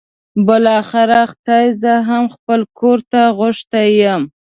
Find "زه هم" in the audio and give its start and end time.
1.81-2.23